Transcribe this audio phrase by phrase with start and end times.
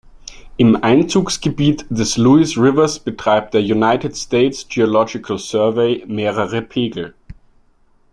[0.57, 7.13] Im Einzugsgebiet des Lewis Rivers betreibt der United States Geological Survey mehrere Pegel.